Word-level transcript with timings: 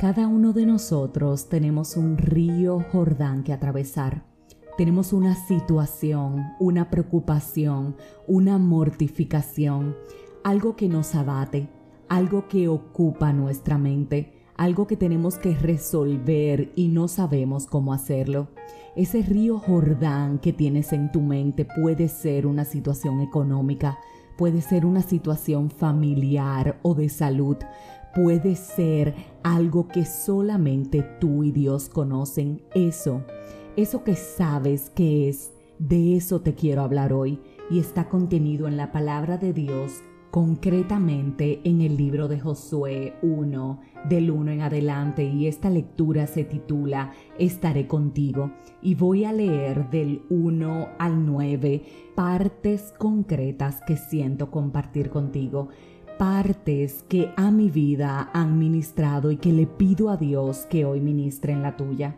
Cada 0.00 0.28
uno 0.28 0.54
de 0.54 0.64
nosotros 0.64 1.50
tenemos 1.50 1.94
un 1.94 2.16
río 2.16 2.82
Jordán 2.90 3.42
que 3.42 3.52
atravesar. 3.52 4.24
Tenemos 4.78 5.12
una 5.12 5.34
situación, 5.34 6.42
una 6.58 6.88
preocupación, 6.88 7.96
una 8.26 8.56
mortificación, 8.56 9.94
algo 10.42 10.74
que 10.74 10.88
nos 10.88 11.14
abate, 11.14 11.68
algo 12.08 12.48
que 12.48 12.66
ocupa 12.66 13.34
nuestra 13.34 13.76
mente, 13.76 14.32
algo 14.56 14.86
que 14.86 14.96
tenemos 14.96 15.36
que 15.36 15.54
resolver 15.54 16.72
y 16.76 16.88
no 16.88 17.06
sabemos 17.06 17.66
cómo 17.66 17.92
hacerlo. 17.92 18.48
Ese 18.96 19.20
río 19.20 19.58
Jordán 19.58 20.38
que 20.38 20.54
tienes 20.54 20.94
en 20.94 21.12
tu 21.12 21.20
mente 21.20 21.66
puede 21.66 22.08
ser 22.08 22.46
una 22.46 22.64
situación 22.64 23.20
económica, 23.20 23.98
puede 24.38 24.62
ser 24.62 24.86
una 24.86 25.02
situación 25.02 25.70
familiar 25.70 26.78
o 26.80 26.94
de 26.94 27.10
salud, 27.10 27.58
puede 28.14 28.56
ser 28.56 29.14
algo 29.42 29.88
que 29.88 30.04
solamente 30.04 31.02
tú 31.20 31.44
y 31.44 31.52
Dios 31.52 31.88
conocen. 31.88 32.62
Eso, 32.74 33.22
eso 33.76 34.04
que 34.04 34.16
sabes 34.16 34.90
que 34.90 35.28
es, 35.28 35.52
de 35.78 36.16
eso 36.16 36.40
te 36.40 36.54
quiero 36.54 36.82
hablar 36.82 37.12
hoy. 37.12 37.40
Y 37.70 37.78
está 37.78 38.08
contenido 38.08 38.66
en 38.66 38.76
la 38.76 38.92
palabra 38.92 39.38
de 39.38 39.52
Dios 39.52 40.02
concretamente 40.30 41.60
en 41.64 41.80
el 41.80 41.96
libro 41.96 42.28
de 42.28 42.38
Josué 42.38 43.14
1, 43.22 43.80
del 44.08 44.30
1 44.30 44.52
en 44.52 44.60
adelante, 44.60 45.24
y 45.24 45.46
esta 45.46 45.70
lectura 45.70 46.26
se 46.26 46.44
titula 46.44 47.12
Estaré 47.38 47.86
contigo, 47.88 48.52
y 48.80 48.94
voy 48.94 49.24
a 49.24 49.32
leer 49.32 49.90
del 49.90 50.22
1 50.30 50.88
al 50.98 51.26
9 51.26 51.82
partes 52.14 52.94
concretas 52.96 53.80
que 53.86 53.96
siento 53.96 54.50
compartir 54.50 55.10
contigo, 55.10 55.68
partes 56.20 57.02
que 57.08 57.32
a 57.38 57.50
mi 57.50 57.70
vida 57.70 58.28
han 58.34 58.58
ministrado 58.58 59.30
y 59.30 59.38
que 59.38 59.54
le 59.54 59.66
pido 59.66 60.10
a 60.10 60.18
Dios 60.18 60.66
que 60.68 60.84
hoy 60.84 61.00
ministre 61.00 61.54
en 61.54 61.62
la 61.62 61.78
tuya. 61.78 62.16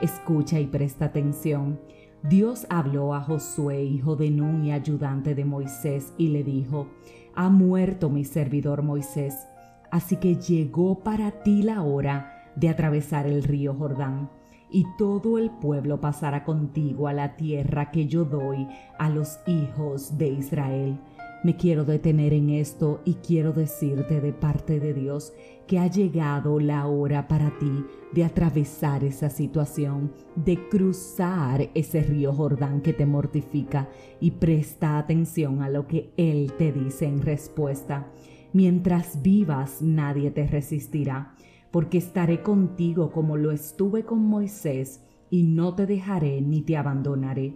Escucha 0.00 0.58
y 0.58 0.66
presta 0.66 1.04
atención. 1.04 1.78
Dios 2.24 2.66
habló 2.68 3.14
a 3.14 3.20
Josué, 3.20 3.84
hijo 3.84 4.16
de 4.16 4.32
Nun 4.32 4.64
y 4.64 4.72
ayudante 4.72 5.36
de 5.36 5.44
Moisés, 5.44 6.12
y 6.18 6.30
le 6.30 6.42
dijo, 6.42 6.88
ha 7.36 7.48
muerto 7.48 8.10
mi 8.10 8.24
servidor 8.24 8.82
Moisés, 8.82 9.46
así 9.92 10.16
que 10.16 10.34
llegó 10.34 11.04
para 11.04 11.30
ti 11.44 11.62
la 11.62 11.82
hora 11.82 12.50
de 12.56 12.70
atravesar 12.70 13.28
el 13.28 13.44
río 13.44 13.72
Jordán, 13.72 14.30
y 14.68 14.84
todo 14.98 15.38
el 15.38 15.52
pueblo 15.52 16.00
pasará 16.00 16.42
contigo 16.42 17.06
a 17.06 17.12
la 17.12 17.36
tierra 17.36 17.92
que 17.92 18.08
yo 18.08 18.24
doy 18.24 18.66
a 18.98 19.10
los 19.10 19.38
hijos 19.46 20.18
de 20.18 20.26
Israel 20.30 20.98
me 21.44 21.56
quiero 21.56 21.84
detener 21.84 22.32
en 22.32 22.48
esto 22.48 23.02
y 23.04 23.14
quiero 23.16 23.52
decirte 23.52 24.22
de 24.22 24.32
parte 24.32 24.80
de 24.80 24.94
Dios 24.94 25.34
que 25.66 25.78
ha 25.78 25.86
llegado 25.86 26.58
la 26.58 26.86
hora 26.86 27.28
para 27.28 27.58
ti 27.58 27.84
de 28.12 28.24
atravesar 28.24 29.04
esa 29.04 29.28
situación, 29.28 30.10
de 30.36 30.68
cruzar 30.70 31.68
ese 31.74 32.02
río 32.02 32.32
Jordán 32.32 32.80
que 32.80 32.94
te 32.94 33.04
mortifica 33.04 33.90
y 34.20 34.32
presta 34.32 34.96
atención 34.96 35.60
a 35.60 35.68
lo 35.68 35.86
que 35.86 36.14
Él 36.16 36.54
te 36.56 36.72
dice 36.72 37.04
en 37.04 37.20
respuesta. 37.20 38.10
Mientras 38.54 39.20
vivas 39.22 39.82
nadie 39.82 40.30
te 40.30 40.46
resistirá, 40.46 41.34
porque 41.70 41.98
estaré 41.98 42.40
contigo 42.40 43.12
como 43.12 43.36
lo 43.36 43.52
estuve 43.52 44.04
con 44.04 44.24
Moisés 44.24 45.02
y 45.28 45.42
no 45.42 45.74
te 45.74 45.84
dejaré 45.84 46.40
ni 46.40 46.62
te 46.62 46.78
abandonaré. 46.78 47.54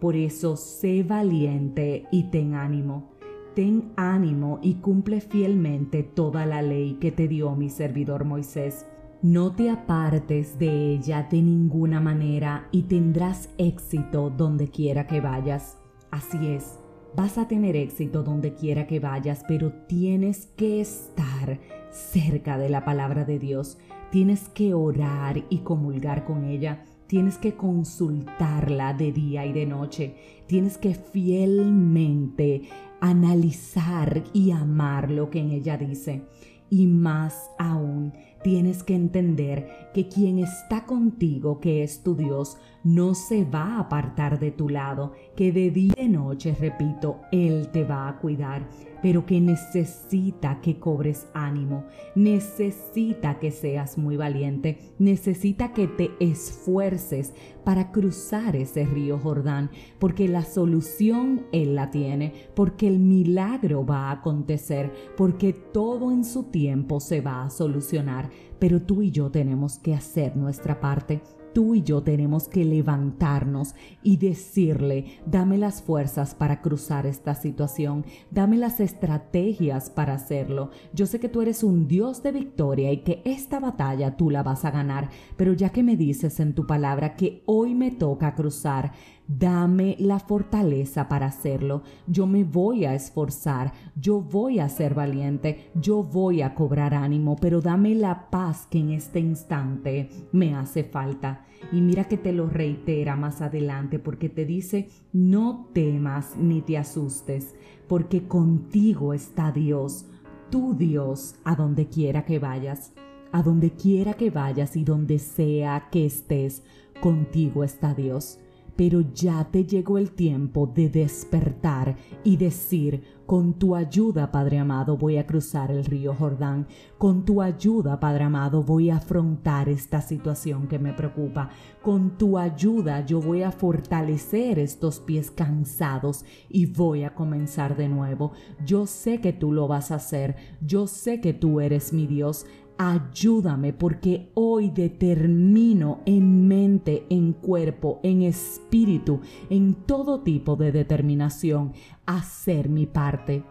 Por 0.00 0.16
eso 0.16 0.56
sé 0.56 1.04
valiente 1.04 2.06
y 2.10 2.30
ten 2.30 2.54
ánimo 2.54 3.17
ten 3.58 3.90
ánimo 3.96 4.60
y 4.62 4.74
cumple 4.74 5.20
fielmente 5.20 6.04
toda 6.04 6.46
la 6.46 6.62
ley 6.62 6.96
que 7.00 7.10
te 7.10 7.26
dio 7.26 7.56
mi 7.56 7.70
servidor 7.70 8.24
Moisés. 8.24 8.86
No 9.20 9.50
te 9.50 9.68
apartes 9.68 10.60
de 10.60 10.92
ella 10.92 11.26
de 11.28 11.42
ninguna 11.42 12.00
manera 12.00 12.68
y 12.70 12.82
tendrás 12.82 13.48
éxito 13.58 14.30
donde 14.30 14.68
quiera 14.68 15.08
que 15.08 15.20
vayas. 15.20 15.76
Así 16.12 16.38
es, 16.46 16.78
vas 17.16 17.36
a 17.36 17.48
tener 17.48 17.74
éxito 17.74 18.22
donde 18.22 18.54
quiera 18.54 18.86
que 18.86 19.00
vayas, 19.00 19.42
pero 19.48 19.72
tienes 19.88 20.46
que 20.56 20.80
estar 20.80 21.58
cerca 21.90 22.58
de 22.58 22.68
la 22.68 22.84
palabra 22.84 23.24
de 23.24 23.40
Dios. 23.40 23.76
Tienes 24.12 24.48
que 24.50 24.72
orar 24.72 25.42
y 25.50 25.58
comulgar 25.64 26.24
con 26.24 26.44
ella. 26.44 26.84
Tienes 27.08 27.38
que 27.38 27.54
consultarla 27.54 28.92
de 28.92 29.10
día 29.10 29.46
y 29.46 29.52
de 29.52 29.66
noche. 29.66 30.14
Tienes 30.46 30.78
que 30.78 30.94
fielmente 30.94 32.68
analizar 33.00 34.24
y 34.32 34.50
amar 34.50 35.10
lo 35.10 35.30
que 35.30 35.40
en 35.40 35.50
ella 35.50 35.76
dice. 35.76 36.22
Y 36.70 36.86
más 36.86 37.50
aún, 37.58 38.12
tienes 38.42 38.82
que 38.82 38.94
entender 38.94 39.90
que 39.94 40.08
quien 40.08 40.38
está 40.38 40.86
contigo, 40.86 41.60
que 41.60 41.82
es 41.82 42.02
tu 42.02 42.14
Dios, 42.14 42.56
no 42.84 43.14
se 43.14 43.44
va 43.44 43.76
a 43.76 43.80
apartar 43.80 44.38
de 44.38 44.50
tu 44.50 44.68
lado, 44.68 45.12
que 45.36 45.52
de 45.52 45.70
día 45.70 45.94
y 45.98 46.08
noche, 46.08 46.56
repito, 46.58 47.20
Él 47.32 47.68
te 47.72 47.84
va 47.84 48.08
a 48.08 48.18
cuidar, 48.18 48.68
pero 49.02 49.26
que 49.26 49.40
necesita 49.40 50.60
que 50.60 50.78
cobres 50.78 51.26
ánimo, 51.34 51.84
necesita 52.14 53.38
que 53.38 53.50
seas 53.50 53.98
muy 53.98 54.16
valiente, 54.16 54.78
necesita 54.98 55.72
que 55.72 55.86
te 55.86 56.10
esfuerces 56.20 57.34
para 57.64 57.90
cruzar 57.92 58.56
ese 58.56 58.86
río 58.86 59.18
Jordán, 59.18 59.70
porque 59.98 60.26
la 60.28 60.42
solución 60.42 61.46
Él 61.52 61.74
la 61.74 61.90
tiene, 61.90 62.32
porque 62.54 62.88
el 62.88 62.98
milagro 62.98 63.84
va 63.84 64.08
a 64.08 64.12
acontecer, 64.12 64.92
porque 65.16 65.52
todo 65.52 66.10
en 66.10 66.24
su 66.24 66.44
tiempo 66.44 67.00
se 67.00 67.20
va 67.20 67.44
a 67.44 67.50
solucionar, 67.50 68.27
pero 68.58 68.82
tú 68.82 69.02
y 69.02 69.10
yo 69.10 69.30
tenemos 69.30 69.78
que 69.78 69.94
hacer 69.94 70.36
nuestra 70.36 70.80
parte 70.80 71.22
tú 71.58 71.74
y 71.74 71.82
yo 71.82 72.02
tenemos 72.02 72.48
que 72.48 72.64
levantarnos 72.64 73.74
y 74.04 74.16
decirle, 74.16 75.18
dame 75.26 75.58
las 75.58 75.82
fuerzas 75.82 76.34
para 76.34 76.60
cruzar 76.60 77.04
esta 77.04 77.34
situación, 77.34 78.04
dame 78.30 78.56
las 78.56 78.78
estrategias 78.78 79.90
para 79.90 80.14
hacerlo. 80.14 80.70
Yo 80.92 81.06
sé 81.06 81.18
que 81.18 81.28
tú 81.28 81.42
eres 81.42 81.64
un 81.64 81.88
Dios 81.88 82.22
de 82.22 82.30
victoria 82.30 82.92
y 82.92 82.98
que 82.98 83.22
esta 83.24 83.60
batalla 83.60 84.16
tú 84.16 84.30
la 84.30 84.44
vas 84.44 84.64
a 84.64 84.70
ganar, 84.70 85.10
pero 85.36 85.52
ya 85.52 85.70
que 85.70 85.82
me 85.82 85.96
dices 85.96 86.38
en 86.40 86.54
tu 86.54 86.66
palabra 86.66 87.16
que 87.16 87.42
hoy 87.46 87.74
me 87.74 87.90
toca 87.90 88.34
cruzar, 88.34 88.92
Dame 89.28 89.94
la 89.98 90.20
fortaleza 90.20 91.06
para 91.06 91.26
hacerlo. 91.26 91.82
Yo 92.06 92.26
me 92.26 92.44
voy 92.44 92.86
a 92.86 92.94
esforzar, 92.94 93.74
yo 93.94 94.22
voy 94.22 94.58
a 94.58 94.70
ser 94.70 94.94
valiente, 94.94 95.70
yo 95.74 96.02
voy 96.02 96.40
a 96.40 96.54
cobrar 96.54 96.94
ánimo, 96.94 97.36
pero 97.36 97.60
dame 97.60 97.94
la 97.94 98.30
paz 98.30 98.66
que 98.70 98.78
en 98.78 98.88
este 98.88 99.20
instante 99.20 100.08
me 100.32 100.54
hace 100.54 100.82
falta. 100.82 101.44
Y 101.72 101.82
mira 101.82 102.04
que 102.04 102.16
te 102.16 102.32
lo 102.32 102.48
reitera 102.48 103.16
más 103.16 103.42
adelante 103.42 103.98
porque 103.98 104.30
te 104.30 104.46
dice, 104.46 104.88
no 105.12 105.68
temas 105.74 106.34
ni 106.38 106.62
te 106.62 106.78
asustes, 106.78 107.54
porque 107.86 108.26
contigo 108.26 109.12
está 109.12 109.52
Dios, 109.52 110.06
tu 110.48 110.72
Dios, 110.72 111.34
a 111.44 111.54
donde 111.54 111.88
quiera 111.88 112.24
que 112.24 112.38
vayas. 112.38 112.94
A 113.30 113.42
donde 113.42 113.72
quiera 113.72 114.14
que 114.14 114.30
vayas 114.30 114.74
y 114.74 114.84
donde 114.84 115.18
sea 115.18 115.88
que 115.92 116.06
estés, 116.06 116.62
contigo 117.02 117.62
está 117.62 117.92
Dios 117.92 118.38
pero 118.78 119.00
ya 119.12 119.42
te 119.50 119.64
llegó 119.64 119.98
el 119.98 120.12
tiempo 120.12 120.68
de 120.68 120.88
despertar 120.88 121.96
y 122.22 122.36
decir, 122.36 123.02
con 123.26 123.54
tu 123.54 123.74
ayuda, 123.74 124.30
Padre 124.30 124.60
amado, 124.60 124.96
voy 124.96 125.16
a 125.16 125.26
cruzar 125.26 125.72
el 125.72 125.84
río 125.84 126.14
Jordán, 126.14 126.68
con 126.96 127.24
tu 127.24 127.42
ayuda, 127.42 127.98
Padre 127.98 128.22
amado, 128.22 128.62
voy 128.62 128.90
a 128.90 128.98
afrontar 128.98 129.68
esta 129.68 130.00
situación 130.00 130.68
que 130.68 130.78
me 130.78 130.92
preocupa, 130.92 131.50
con 131.82 132.16
tu 132.16 132.38
ayuda 132.38 133.04
yo 133.04 133.20
voy 133.20 133.42
a 133.42 133.50
fortalecer 133.50 134.60
estos 134.60 135.00
pies 135.00 135.32
cansados 135.32 136.24
y 136.48 136.66
voy 136.66 137.02
a 137.02 137.16
comenzar 137.16 137.76
de 137.76 137.88
nuevo. 137.88 138.30
Yo 138.64 138.86
sé 138.86 139.20
que 139.20 139.32
tú 139.32 139.50
lo 139.50 139.66
vas 139.66 139.90
a 139.90 139.96
hacer, 139.96 140.36
yo 140.60 140.86
sé 140.86 141.20
que 141.20 141.34
tú 141.34 141.60
eres 141.60 141.92
mi 141.92 142.06
Dios, 142.06 142.46
Ayúdame 142.80 143.72
porque 143.72 144.30
hoy 144.34 144.70
determino 144.70 146.00
en 146.06 146.46
mente, 146.46 147.06
en 147.10 147.32
cuerpo, 147.32 147.98
en 148.04 148.22
espíritu, 148.22 149.20
en 149.50 149.74
todo 149.74 150.20
tipo 150.20 150.54
de 150.54 150.70
determinación, 150.70 151.72
hacer 152.06 152.68
mi 152.68 152.86
parte. 152.86 153.42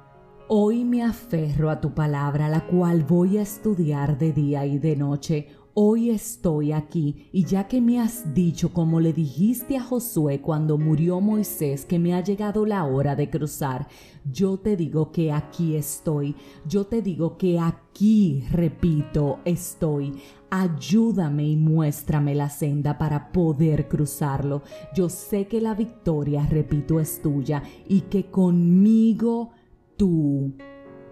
Hoy 0.48 0.86
me 0.86 1.04
aferro 1.04 1.70
a 1.70 1.82
tu 1.82 1.94
palabra, 1.94 2.48
la 2.48 2.66
cual 2.68 3.04
voy 3.04 3.38
a 3.38 3.42
estudiar 3.42 4.18
de 4.18 4.32
día 4.32 4.66
y 4.66 4.80
de 4.80 4.96
noche 4.96 5.50
hoy 5.80 6.10
estoy 6.10 6.72
aquí 6.72 7.30
y 7.32 7.46
ya 7.46 7.68
que 7.68 7.82
me 7.82 8.00
has 8.00 8.34
dicho 8.34 8.74
como 8.74 9.00
le 9.00 9.14
dijiste 9.14 9.78
a 9.78 9.84
Josué 9.84 10.42
cuando 10.42 10.80
murió 10.80 11.22
Moisés 11.22 11.86
que 11.86 12.00
me 12.00 12.16
ha 12.16 12.22
llegado 12.22 12.66
la 12.66 12.84
hora 12.86 13.16
de 13.16 13.30
cruzar, 13.30 13.88
yo 14.26 14.58
te 14.58 14.76
digo 14.76 15.12
que 15.12 15.32
aquí 15.32 15.76
estoy, 15.76 16.36
yo 16.68 16.88
te 16.88 17.04
digo 17.04 17.38
que 17.38 17.60
aquí, 17.60 18.44
repito, 18.50 19.38
estoy. 19.46 20.20
Ayúdame 20.50 21.48
y 21.48 21.56
muéstrame 21.56 22.34
la 22.34 22.50
senda 22.50 22.98
para 22.98 23.32
poder 23.32 23.88
cruzarlo. 23.88 24.64
Yo 24.96 25.10
sé 25.10 25.48
que 25.48 25.62
la 25.62 25.76
victoria, 25.76 26.48
repito, 26.50 27.00
es 27.00 27.22
tuya 27.22 27.62
y 27.88 28.02
que 28.02 28.32
conmigo 28.32 29.52
tú 29.96 30.54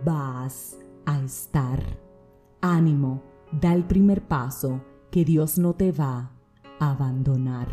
vas 0.03 0.79
a 1.05 1.21
estar. 1.23 1.83
Ánimo 2.61 3.34
Da 3.61 3.73
el 3.73 3.85
primer 3.85 4.21
paso, 4.21 4.81
que 5.11 5.23
Dios 5.23 5.57
no 5.57 5.73
te 5.73 5.93
va 5.93 6.31
a 6.77 6.91
abandonar. 6.91 7.69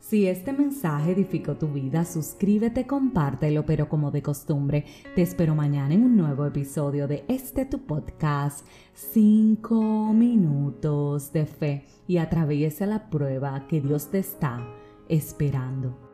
Si 0.00 0.26
este 0.26 0.52
mensaje 0.52 1.12
edificó 1.12 1.54
tu 1.54 1.68
vida, 1.68 2.04
suscríbete, 2.04 2.84
compártelo, 2.84 3.64
pero 3.64 3.88
como 3.88 4.10
de 4.10 4.20
costumbre, 4.20 4.84
te 5.14 5.22
espero 5.22 5.54
mañana 5.54 5.94
en 5.94 6.02
un 6.02 6.16
nuevo 6.16 6.44
episodio 6.44 7.06
de 7.06 7.24
este 7.28 7.64
tu 7.64 7.86
podcast, 7.86 8.66
5 8.94 10.12
minutos 10.12 11.32
de 11.32 11.46
fe 11.46 11.86
y 12.08 12.16
atraviesa 12.16 12.86
la 12.86 13.08
prueba 13.08 13.68
que 13.68 13.80
Dios 13.80 14.10
te 14.10 14.18
está 14.18 14.66
esperando. 15.08 16.11